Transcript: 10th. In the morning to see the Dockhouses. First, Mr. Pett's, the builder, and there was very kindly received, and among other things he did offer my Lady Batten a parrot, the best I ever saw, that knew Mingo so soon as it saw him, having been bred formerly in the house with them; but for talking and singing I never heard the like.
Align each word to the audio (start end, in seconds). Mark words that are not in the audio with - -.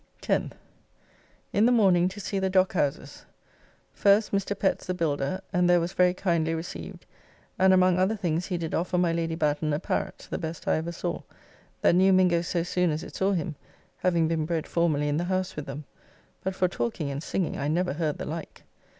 10th. 0.23 0.53
In 1.53 1.67
the 1.67 1.71
morning 1.71 2.09
to 2.09 2.19
see 2.19 2.39
the 2.39 2.49
Dockhouses. 2.49 3.25
First, 3.93 4.31
Mr. 4.31 4.57
Pett's, 4.57 4.87
the 4.87 4.95
builder, 4.95 5.41
and 5.53 5.69
there 5.69 5.79
was 5.79 5.93
very 5.93 6.15
kindly 6.15 6.55
received, 6.55 7.05
and 7.59 7.71
among 7.71 7.99
other 7.99 8.15
things 8.15 8.47
he 8.47 8.57
did 8.57 8.73
offer 8.73 8.97
my 8.97 9.13
Lady 9.13 9.35
Batten 9.35 9.73
a 9.73 9.79
parrot, 9.79 10.25
the 10.31 10.39
best 10.39 10.67
I 10.67 10.77
ever 10.77 10.91
saw, 10.91 11.21
that 11.81 11.93
knew 11.93 12.11
Mingo 12.13 12.41
so 12.41 12.63
soon 12.63 12.89
as 12.89 13.03
it 13.03 13.13
saw 13.13 13.33
him, 13.33 13.55
having 13.97 14.27
been 14.27 14.47
bred 14.47 14.65
formerly 14.65 15.07
in 15.07 15.17
the 15.17 15.25
house 15.25 15.55
with 15.55 15.67
them; 15.67 15.85
but 16.43 16.55
for 16.55 16.67
talking 16.67 17.11
and 17.11 17.21
singing 17.21 17.55
I 17.59 17.67
never 17.67 17.93
heard 17.93 18.17
the 18.17 18.25
like. 18.25 18.63